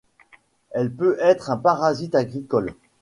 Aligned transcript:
Elle 0.71 0.91
peut 0.91 1.15
être 1.19 1.51
un 1.51 1.57
parasite 1.57 2.15
agricole. 2.15 2.73